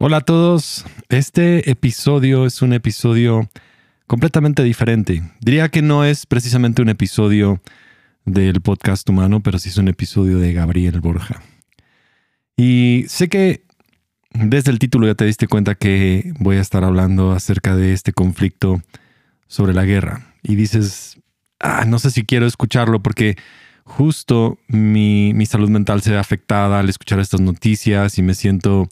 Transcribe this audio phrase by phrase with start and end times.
[0.00, 3.50] Hola a todos, este episodio es un episodio
[4.06, 5.24] completamente diferente.
[5.40, 7.60] Diría que no es precisamente un episodio
[8.24, 11.42] del podcast humano, pero sí es un episodio de Gabriel Borja.
[12.56, 13.64] Y sé que
[14.30, 18.12] desde el título ya te diste cuenta que voy a estar hablando acerca de este
[18.12, 18.80] conflicto
[19.48, 20.32] sobre la guerra.
[20.44, 21.18] Y dices,
[21.58, 23.36] ah, no sé si quiero escucharlo porque
[23.82, 28.88] justo mi, mi salud mental se ve afectada al escuchar estas noticias y me siento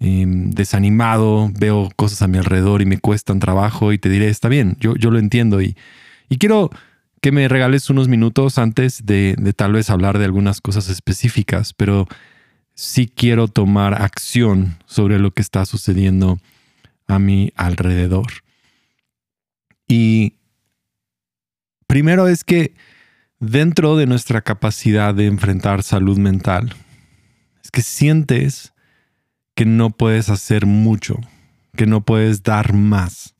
[0.00, 4.48] Em, desanimado, veo cosas a mi alrededor y me cuestan trabajo y te diré, está
[4.48, 5.76] bien, yo, yo lo entiendo y,
[6.28, 6.70] y quiero
[7.22, 11.72] que me regales unos minutos antes de, de tal vez hablar de algunas cosas específicas,
[11.72, 12.06] pero
[12.74, 16.38] sí quiero tomar acción sobre lo que está sucediendo
[17.06, 18.26] a mi alrededor.
[19.88, 20.34] Y
[21.86, 22.74] primero es que
[23.38, 26.74] dentro de nuestra capacidad de enfrentar salud mental,
[27.62, 28.73] es que sientes
[29.54, 31.20] que no puedes hacer mucho,
[31.76, 33.34] que no puedes dar más.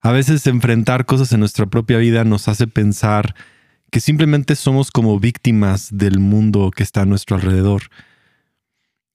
[0.00, 3.34] A veces enfrentar cosas en nuestra propia vida nos hace pensar
[3.90, 7.82] que simplemente somos como víctimas del mundo que está a nuestro alrededor.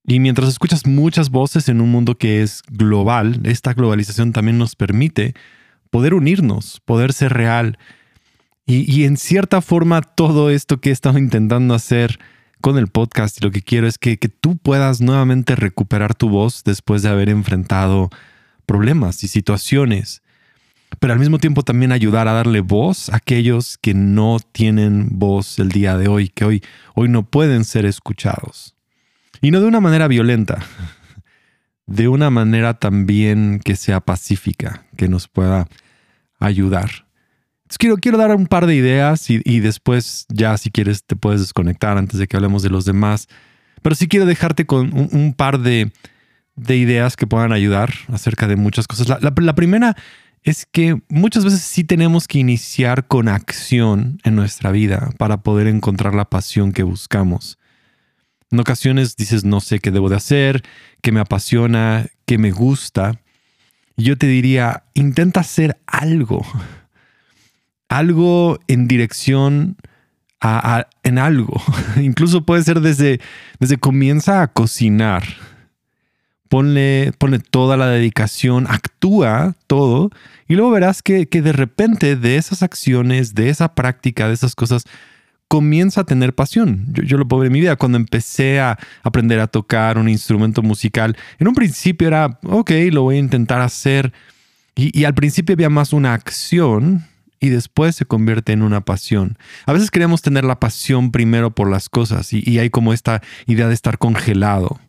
[0.06, 4.76] Y mientras escuchas muchas voces en un mundo que es global, esta globalización también nos
[4.76, 5.34] permite
[5.90, 7.78] poder unirnos, poder ser real.
[8.66, 12.20] Y, en cierta forma todo esto que he estado intentando hacer
[12.62, 16.30] con el podcast y lo que quiero es que, que tú puedas nuevamente recuperar tu
[16.30, 18.10] voz después de haber enfrentado
[18.66, 20.22] problemas y situaciones,
[21.00, 25.60] pero al mismo tiempo también ayudar a darle voz a aquellos que no tienen voz
[25.60, 26.64] el día de hoy, que hoy,
[26.96, 28.76] hoy no pueden ser escuchados.
[29.42, 30.64] Y no de una manera violenta,
[31.86, 35.68] de una manera también que sea pacífica, que nos pueda
[36.40, 37.07] ayudar
[37.78, 41.98] quiero, quiero dar un par de ideas y, después ya si quieres te puedes desconectar
[41.98, 43.28] antes de que hablemos de los demás.
[43.82, 45.92] Pero sí quiero dejarte con un, par de,
[46.68, 49.08] ideas que puedan ayudar acerca de muchas cosas.
[49.10, 49.98] La, la, primera
[50.44, 55.68] es que muchas veces sí tenemos que iniciar con acción en nuestra vida para poder
[55.68, 57.60] encontrar la pasión que buscamos.
[58.50, 60.64] En ocasiones dices, no sé qué debo de hacer,
[61.02, 63.20] qué me apasiona, qué me gusta.
[63.98, 66.46] Yo te diría, intenta hacer algo
[67.90, 69.78] algo en dirección
[70.42, 71.62] a, en algo.
[72.02, 73.20] Incluso puede ser desde,
[73.60, 75.24] desde comienza a cocinar.
[76.50, 77.12] Ponle,
[77.52, 80.12] toda la dedicación, actúa todo
[80.48, 84.86] y luego verás que, de repente de esas acciones, de esa práctica, de esas cosas,
[85.50, 86.86] comienza a tener pasión.
[86.94, 87.76] Yo, yo, lo puedo ver en mi vida.
[87.76, 93.04] Cuando empecé a aprender a tocar un instrumento musical, en un principio era, ok, lo
[93.04, 94.14] voy a intentar hacer.
[94.76, 97.04] Y al principio había más una acción
[97.40, 99.38] y después se convierte en una pasión.
[99.66, 103.68] A veces queremos tener la pasión primero por las cosas y, hay como esta idea
[103.68, 104.80] de estar congelado.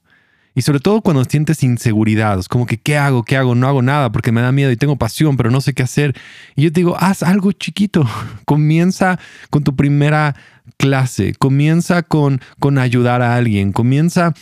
[0.55, 3.23] Y sobre todo cuando sientes inseguridad, como que ¿qué hago?
[3.23, 3.55] ¿Qué hago?
[3.55, 6.17] No hago nada porque me da miedo y tengo pasión, pero no sé qué hacer.
[6.57, 8.09] Y yo te digo, haz algo chiquito.
[8.45, 9.21] Comienza
[9.51, 10.35] con tu primera
[10.77, 14.35] clase, comienza con, con ayudar a alguien, comienza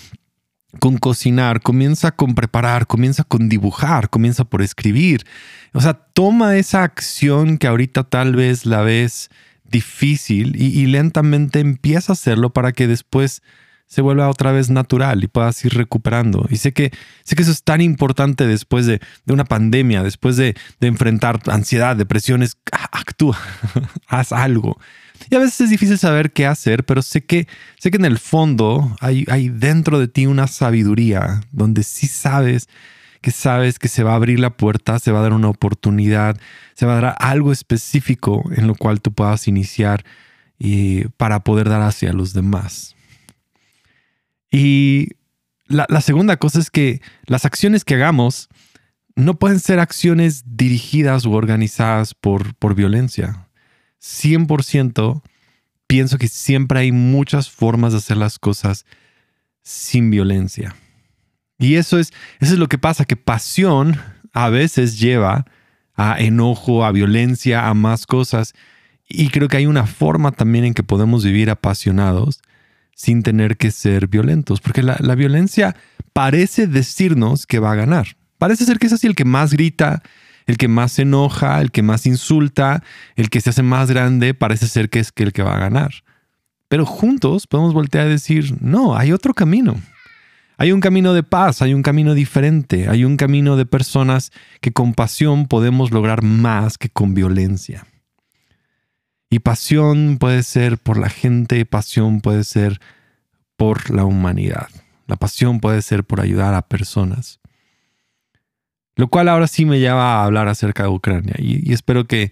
[0.79, 5.25] con cocinar, comienza con preparar, comienza con dibujar, comienza por escribir.
[5.73, 9.31] O sea, toma esa acción que ahorita tal vez la ves
[9.71, 13.43] difícil y, lentamente empieza a hacerlo para que después
[13.87, 16.47] se vuelva otra vez natural y puedas ir recuperando.
[16.51, 16.93] Y sé que,
[17.23, 21.97] sé que eso es tan importante después de, una pandemia, después de, de enfrentar ansiedad,
[21.97, 22.57] depresiones.
[22.93, 23.39] Actúa,
[24.09, 24.79] haz algo.
[25.31, 27.49] Y a veces es difícil saber qué hacer, pero sé que,
[27.79, 32.69] sé que en el fondo hay, hay dentro de ti una sabiduría donde sí sabes
[33.23, 36.39] que sabes que se va a abrir la puerta, se va a dar una oportunidad,
[36.75, 40.05] se va a dar algo específico en lo cual tú puedas iniciar
[40.59, 42.96] y para poder dar hacia los demás.
[44.51, 45.11] Y
[45.67, 48.49] la, segunda cosa es que las acciones que hagamos
[49.15, 53.49] no pueden ser acciones dirigidas u organizadas por, por violencia.
[54.01, 55.23] 100%
[55.87, 58.84] pienso que siempre hay muchas formas de hacer las cosas
[59.62, 60.77] sin violencia.
[61.59, 64.01] Y eso es, eso es lo que pasa, que pasión
[64.33, 65.47] a veces lleva
[65.95, 68.53] a enojo, a violencia, a más cosas.
[69.09, 72.43] Y creo que hay una forma también en que podemos vivir apasionados
[72.97, 75.77] sin tener que ser violentos, porque la, la violencia
[76.15, 78.16] parece decirnos que va a ganar.
[78.39, 80.03] Parece ser que es así el que más grita,
[80.47, 82.83] el que más se enoja, el que más insulta,
[83.15, 85.93] el que se hace más grande, parece ser que es el que va a ganar.
[86.69, 89.77] Pero juntos podemos voltear a decir, no, hay otro camino.
[90.57, 94.33] Hay un camino de paz, hay un camino diferente, hay un camino de personas
[94.63, 97.87] que con pasión podemos lograr más que con violencia.
[99.36, 102.80] Y pasión puede ser por la gente, pasión puede ser
[103.59, 104.68] por la humanidad.
[105.06, 107.38] La pasión puede ser por ayudar a personas.
[108.94, 112.30] Lo cual ahora sí me lleva a hablar acerca de Ucrania y, espero que,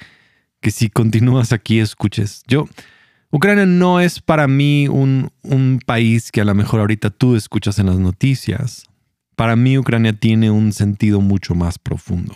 [0.63, 2.43] que, si continúas aquí escuches.
[2.47, 2.71] Yo,
[3.31, 7.79] Ucrania no es para mí un, un país que a lo mejor ahorita tú escuchas
[7.79, 8.87] en las noticias.
[9.37, 12.33] Para mí Ucrania tiene un sentido mucho más profundo.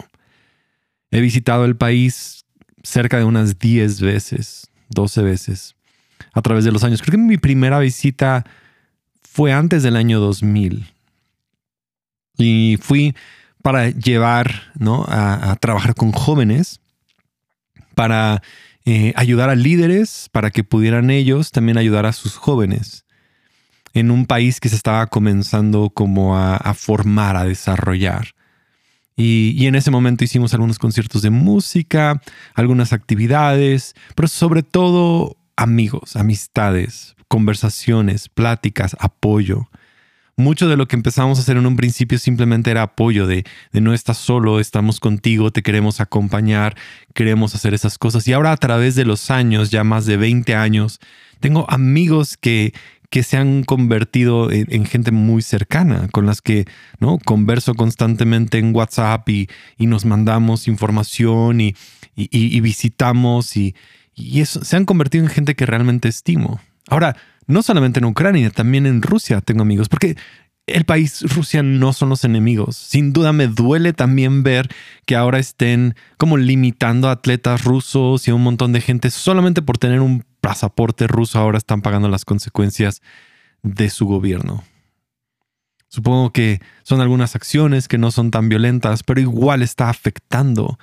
[1.10, 2.44] He visitado el país
[2.88, 5.74] cerca de unas 10 veces, 12 veces
[6.32, 7.02] a través de los años.
[7.02, 8.44] Creo que mi primera visita
[9.22, 10.86] fue antes del año 2000.
[12.38, 13.14] Y fui
[13.62, 15.04] para llevar, ¿no?
[15.08, 16.80] A, trabajar con jóvenes,
[17.94, 18.42] para
[18.84, 23.04] eh, ayudar a líderes, para que pudieran ellos también ayudar a sus jóvenes
[23.92, 28.28] en un país que se estaba comenzando como a, formar, a desarrollar.
[29.20, 32.22] Y, en ese momento hicimos algunos conciertos de música,
[32.54, 39.68] algunas actividades, pero sobre todo amigos, amistades, conversaciones, pláticas, apoyo.
[40.36, 43.80] Mucho de lo que empezamos a hacer en un principio simplemente era apoyo de, de
[43.80, 46.76] no estás solo, estamos contigo, te queremos acompañar,
[47.12, 48.28] queremos hacer esas cosas.
[48.28, 51.00] Y ahora a través de los años, ya más de 20 años,
[51.40, 52.72] tengo amigos que,
[53.10, 56.66] que se han convertido en, gente muy cercana, con las que
[57.24, 61.74] converso constantemente en WhatsApp y, nos mandamos información y,
[62.14, 63.56] y visitamos
[64.18, 66.60] y eso, se han convertido en gente que realmente estimo.
[66.88, 67.16] Ahora,
[67.46, 70.16] no solamente en Ucrania, también en Rusia tengo amigos, porque
[70.66, 72.76] el país Rusia no son los enemigos.
[72.76, 74.68] Sin duda me duele también ver
[75.06, 79.62] que ahora estén como limitando a atletas rusos y a un montón de gente solamente
[79.62, 83.02] por tener un pasaporte ruso ahora están pagando las consecuencias
[83.62, 84.64] de su gobierno.
[85.88, 90.78] Supongo que son algunas acciones que no son tan violentas, pero igual está afectando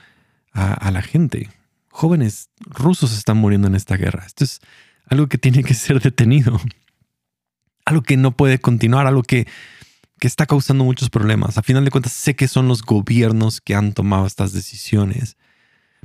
[0.51, 1.49] a, la gente
[1.95, 4.23] jóvenes rusos están muriendo en esta guerra.
[4.25, 4.59] Esto es
[5.07, 6.59] algo que tiene que ser detenido.
[7.85, 9.47] Algo que no puede continuar, algo que,
[10.19, 11.57] que está causando muchos problemas.
[11.57, 15.37] A final de cuentas, sé que son los gobiernos que han tomado estas decisiones.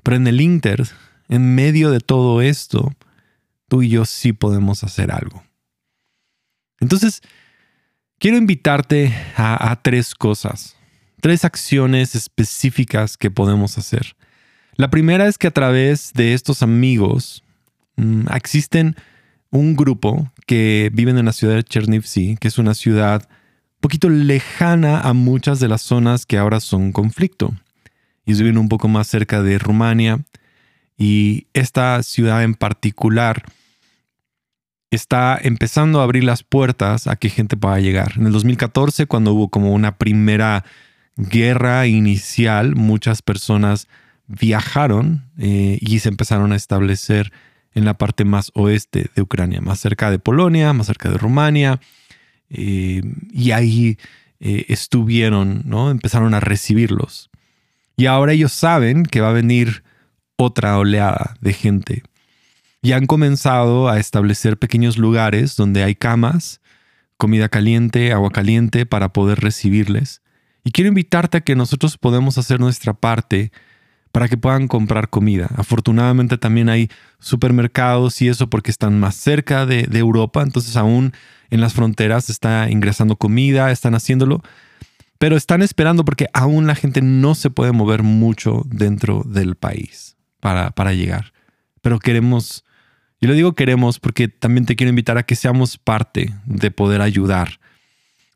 [0.04, 0.86] Pero en el Inter,
[1.28, 2.92] en medio de todo esto,
[3.70, 5.44] tú y yo sí podemos hacer algo.
[6.80, 7.22] Entonces,
[8.18, 10.76] quiero invitarte a, tres cosas,
[11.20, 14.16] tres acciones específicas que podemos hacer.
[14.74, 17.44] La primera es que a través de estos amigos
[17.96, 18.96] mm, existen
[19.50, 24.10] un grupo que viven en la ciudad de Chernivtsi, que es una ciudad un poquito
[24.10, 27.54] lejana a muchas de las zonas que ahora son conflicto.
[28.26, 30.20] Y viven un poco más cerca de Rumania.
[30.96, 33.44] Y esta ciudad en particular
[34.90, 38.14] está empezando a abrir las puertas a que gente pueda llegar.
[38.16, 40.64] En el 2014, cuando hubo como una primera
[41.16, 43.88] guerra inicial, muchas personas
[44.26, 47.32] viajaron eh, y se empezaron a establecer
[47.74, 51.80] en la parte más oeste de Ucrania, más cerca de Polonia, más cerca de Rumania,
[52.48, 53.02] eh,
[53.32, 53.96] y ahí
[54.40, 55.90] eh, estuvieron, ¿no?
[55.90, 57.30] Empezaron a recibirlos.
[57.96, 59.84] Y ahora ellos saben que va a venir
[60.36, 62.02] otra oleada de gente.
[62.82, 66.60] Y han comenzado a establecer pequeños lugares donde hay camas,
[67.16, 70.22] comida caliente, agua caliente para poder recibirles.
[70.64, 73.52] Y quiero invitarte a que nosotros podemos hacer nuestra parte
[74.12, 75.48] para que puedan comprar comida.
[75.56, 81.12] Afortunadamente también hay supermercados y eso porque están más cerca de, Europa, entonces aún
[81.50, 84.42] en las fronteras está ingresando comida, están haciéndolo,
[85.18, 90.16] pero están esperando porque aún la gente no se puede mover mucho dentro del país
[90.40, 91.32] para, para llegar.
[91.82, 92.64] Pero queremos,
[93.20, 97.02] yo le digo queremos porque también te quiero invitar a que seamos parte de poder
[97.02, 97.60] ayudar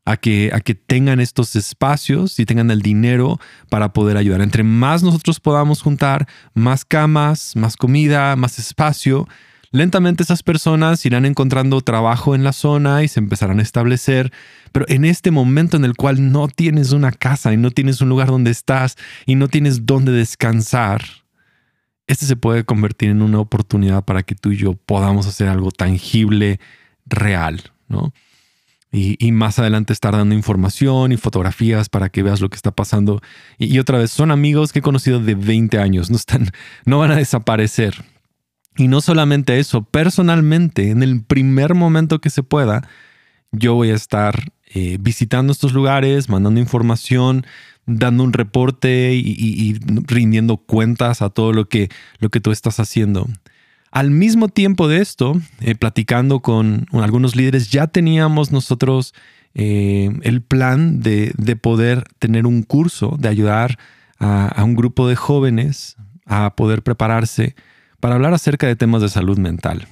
[0.04, 4.42] a que, a que tengan estos espacios y tengan el dinero para poder ayudar.
[4.42, 9.26] Entre más nosotros podamos juntar, más camas, más comida, más espacio,
[9.70, 14.32] lentamente esas personas irán encontrando trabajo en la zona y se empezarán a establecer.
[14.72, 18.08] Pero en este momento en el cual no tienes una casa y no tienes un
[18.08, 21.02] lugar donde estás y no tienes dónde descansar,
[22.06, 25.70] este se puede convertir en una oportunidad para que tú y yo podamos hacer algo
[25.70, 26.60] tangible,
[27.06, 28.12] real, ¿no?
[28.96, 33.20] y, más adelante estar dando información y fotografías para que veas lo que está pasando.
[33.58, 36.50] Y, otra vez, son amigos que he conocido de 20 años, no, están,
[36.84, 38.04] no van a desaparecer.
[38.76, 42.88] Y no solamente eso, personalmente, en el primer momento que se pueda,
[43.50, 47.46] yo voy a estar eh, visitando estos lugares, mandando información,
[47.86, 53.28] dando un reporte y, rindiendo cuentas a todo lo que, lo que tú estás haciendo.
[53.90, 59.14] Al mismo tiempo de esto, eh, platicando con algunos líderes, ya teníamos nosotros
[59.54, 63.78] eh, el plan de, poder tener un curso, de ayudar
[64.18, 67.54] a, un grupo de jóvenes a poder prepararse
[68.00, 69.86] para hablar acerca de temas de salud mental,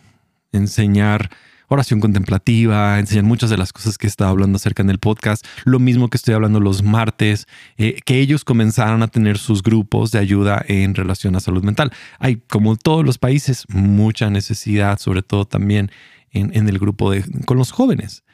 [0.50, 1.30] enseñar
[1.72, 5.46] oración contemplativa, enseñan muchas de las cosas que he estado hablando acerca en el podcast,
[5.64, 10.10] lo mismo que estoy hablando los martes, eh, que ellos comenzaron a tener sus grupos
[10.10, 11.92] de ayuda en relación a salud mental.
[12.18, 15.90] Hay, como todos los países, mucha necesidad, sobre todo también
[16.30, 18.24] en, en el grupo de, con los jóvenes.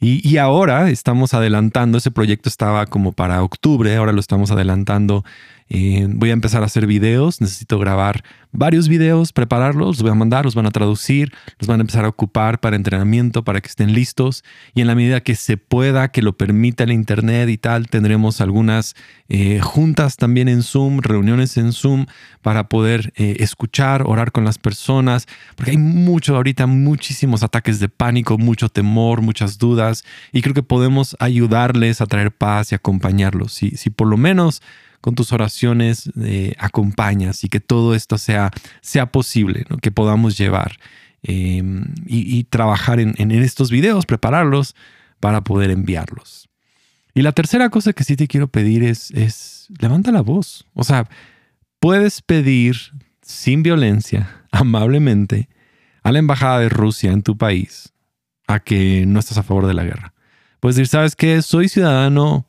[0.00, 5.24] Y, ahora estamos adelantando, ese proyecto estaba como para octubre, ahora lo estamos adelantando.
[5.70, 10.14] Eh, voy a empezar a hacer videos, necesito grabar varios videos, prepararlos, los voy a
[10.14, 13.68] mandar, los van a traducir, los van a empezar a ocupar para entrenamiento, para que
[13.68, 14.44] estén listos.
[14.74, 18.40] Y en la medida que se pueda, que lo permita el Internet y tal, tendremos
[18.40, 18.96] algunas
[19.28, 22.06] eh, juntas también en Zoom, reuniones en Zoom,
[22.40, 27.88] para poder eh, escuchar, orar con las personas, porque hay mucho ahorita, muchísimos ataques de
[27.88, 33.52] pánico, mucho temor, muchas dudas, y creo que podemos ayudarles a traer paz y acompañarlos.
[33.52, 34.62] Si, si por lo menos
[35.00, 38.50] con tus oraciones eh, acompañas y que todo esto sea,
[38.80, 40.78] sea posible, que podamos llevar
[41.22, 44.74] em, y, trabajar en, estos videos, prepararlos
[45.20, 46.48] para poder enviarlos.
[47.14, 50.66] Y la tercera cosa que sí te quiero pedir es, levanta la voz.
[50.74, 51.08] O sea,
[51.80, 52.76] puedes pedir
[53.22, 55.48] sin violencia, amablemente,
[56.02, 57.92] a la embajada de Rusia en tu país
[58.46, 60.14] a que no estás a favor de la guerra.
[60.58, 61.42] Puedes decir, ¿sabes qué?
[61.42, 62.47] Soy ciudadano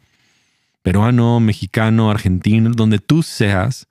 [0.82, 3.88] peruano, mexicano, argentino, donde tú seas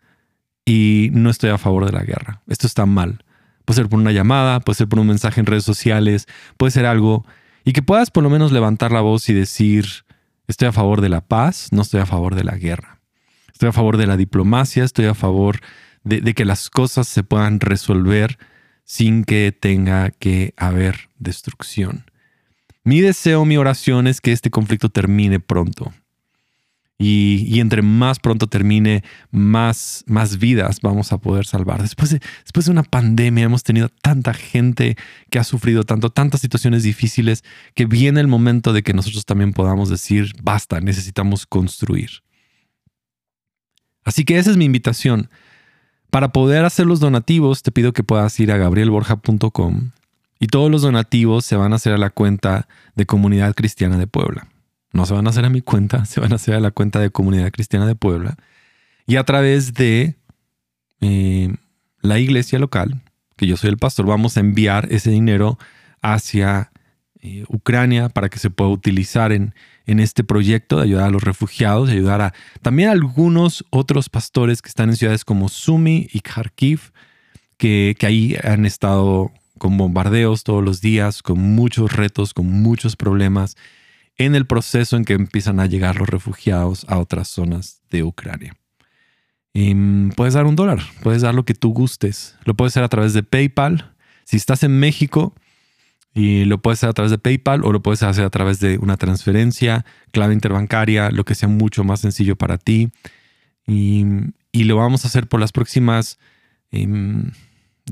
[0.65, 2.43] y no estoy a favor de la guerra.
[2.47, 3.25] Esto está mal.
[3.65, 6.27] Puede ser por una llamada, puede ser por un mensaje en redes sociales,
[6.57, 7.25] puede ser algo
[7.65, 9.87] y que puedas por lo menos levantar la voz y decir,
[10.47, 13.01] estoy a favor de la paz, no estoy a favor de la guerra.
[13.53, 15.61] Estoy a favor de la diplomacia, estoy a favor
[16.05, 18.39] de, de que las cosas se puedan resolver
[18.85, 22.11] sin que tenga que haber destrucción.
[22.85, 25.93] Mi deseo, mi oración es que este conflicto termine pronto.
[27.01, 31.81] Y, entre más pronto termine, más, más vidas vamos a poder salvar.
[31.81, 34.97] Después de, después de una pandemia hemos tenido tanta gente
[35.31, 39.53] que ha sufrido tanto, tantas situaciones difíciles, que viene el momento de que nosotros también
[39.53, 42.11] podamos decir, basta, necesitamos construir.
[44.05, 45.31] Así que esa es mi invitación.
[46.11, 49.93] Para poder hacer los donativos, te pido que puedas ir a gabrielborja.com
[50.41, 54.07] y todos los donativos se van a hacer a la cuenta de Comunidad Cristiana de
[54.07, 54.49] Puebla.
[54.93, 57.01] No se van a hacer a mi cuenta, se van a hacer a la cuenta
[57.01, 58.37] de Comunidad Cristiana de Puebla.
[59.07, 60.17] Y a través de
[61.01, 61.55] eh,
[62.01, 63.03] la iglesia local,
[63.37, 65.59] que yo soy el pastor, vamos a enviar ese dinero
[66.03, 66.71] hacia
[67.21, 69.55] eh, Ucrania para que se pueda utilizar en,
[69.87, 74.61] en este proyecto de ayudar a los refugiados, ayudar a también a algunos otros pastores
[74.61, 76.93] que están en ciudades como Sumi y Kharkiv,
[77.57, 82.97] que, que ahí han estado con bombardeos todos los días, con muchos retos, con muchos
[82.97, 83.57] problemas
[84.19, 88.55] en el proceso en que empiezan a llegar los refugiados a otras zonas de Ucrania.
[89.55, 92.37] Mm, puedes dar un dólar, puedes dar lo que tú gustes.
[92.45, 93.95] Lo puedes hacer a través de PayPal.
[94.25, 95.35] Si estás en México,
[96.15, 98.79] y lo puedes hacer a través de PayPal o lo puedes hacer a través de
[98.79, 102.91] una transferencia, clave interbancaria, lo que sea mucho más sencillo para ti.
[103.67, 104.05] Y,
[104.53, 106.19] lo vamos a hacer por las próximas
[106.73, 107.31] em,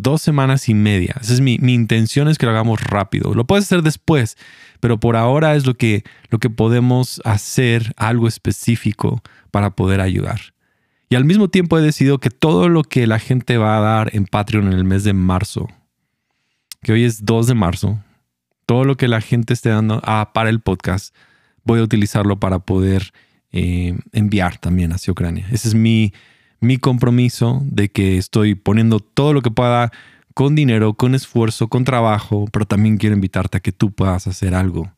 [0.07, 1.17] dos semanas y media.
[1.21, 3.35] Esa es mi, mi, intención es que lo hagamos rápido.
[3.35, 4.39] Lo puedes hacer después,
[4.79, 9.21] pero por ahora es lo que, lo que podemos hacer algo específico
[9.51, 10.41] para poder ayudar.
[11.09, 14.15] Y al mismo tiempo he decidido que todo lo que la gente va a dar
[14.15, 15.67] en Patreon en el mes de marzo,
[16.83, 17.99] que hoy es 2 de marzo,
[18.65, 21.17] todo lo que la gente esté dando ah, para el podcast,
[21.65, 23.13] voy a utilizarlo para poder
[23.51, 25.49] eh, enviar también hacia Ucrania.
[25.51, 26.13] Ese es mi,
[26.61, 29.93] mi compromiso de que estoy poniendo todo lo que pueda
[30.35, 34.55] con dinero, con esfuerzo, con trabajo, pero también quiero invitarte a que tú puedas hacer
[34.55, 34.93] algo.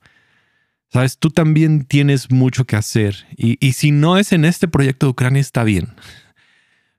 [0.91, 5.07] Sabes, tú también tienes mucho que hacer y, y si no es en este proyecto
[5.07, 5.89] de Ucrania está bien,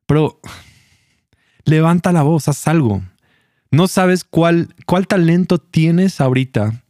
[0.06, 0.40] pero
[1.66, 3.04] levanta la voz, haz algo.
[3.72, 6.84] No sabes cuál, cuál talento tienes ahorita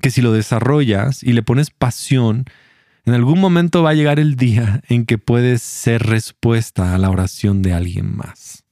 [0.00, 2.44] que si lo desarrollas y le pones pasión,
[3.06, 7.10] en algún momento va a llegar el día en que puedes ser respuesta a la
[7.10, 8.64] oración de alguien más.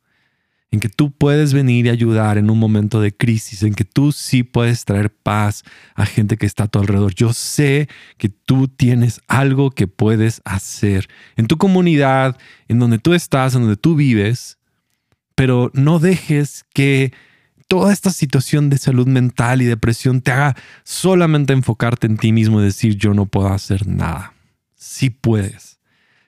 [0.70, 4.10] En que tú puedes venir y ayudar en un momento de crisis, en que tú
[4.10, 7.14] sí puedes traer paz a gente que está a tu alrededor.
[7.14, 13.12] Yo sé que tú tienes algo que puedes hacer en tu comunidad, en donde tú
[13.12, 14.56] estás, en donde tú vives,
[15.34, 17.12] pero no dejes que
[17.72, 22.60] toda esta situación de salud mental y depresión te haga solamente enfocarte en ti mismo
[22.60, 24.34] y decir yo no puedo hacer nada.
[24.74, 25.80] Sí puedes,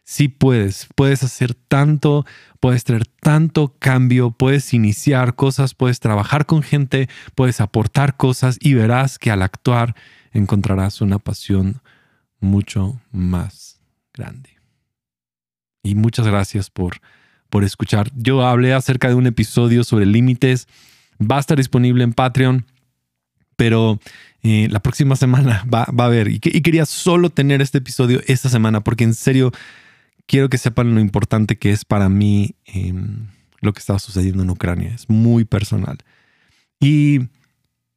[0.04, 2.24] sí puedes, puedes hacer tanto,
[2.60, 8.72] puedes traer tanto cambio, puedes iniciar cosas, puedes trabajar con gente, puedes aportar cosas y
[8.72, 9.94] verás que al actuar
[10.32, 11.82] encontrarás una pasión
[12.40, 13.82] mucho más
[14.14, 14.48] grande.
[15.82, 17.02] Y muchas gracias por,
[17.50, 18.10] por escuchar.
[18.16, 20.68] Yo hablé acerca de un episodio sobre límites
[21.20, 22.66] Va a estar disponible en Patreon.
[23.56, 24.00] Pero
[24.42, 26.28] eh, la próxima semana va, a haber.
[26.28, 29.52] Y, quería solo tener este episodio esta semana porque en serio
[30.26, 33.28] quiero que sepan lo importante que es para mí em,
[33.60, 34.92] lo que estaba sucediendo en Ucrania.
[34.94, 35.98] Es muy personal.
[36.80, 37.20] Y,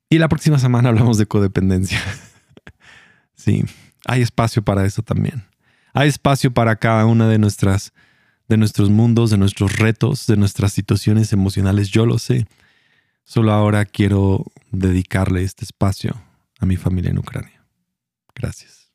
[0.09, 1.99] y la próxima semana hablamos de codependencia.
[3.35, 3.65] sí,
[4.05, 5.43] hay espacio para eso también.
[5.93, 7.91] Hay espacio para cada una de nuestras
[8.47, 11.89] de nuestros mundos, de nuestros retos, de nuestras situaciones emocionales.
[11.89, 12.47] Yo lo sé.
[13.27, 16.13] Solo ahora quiero dedicarle este espacio
[16.59, 17.61] a mi familia en Ucrania.
[18.33, 18.86] Gracias.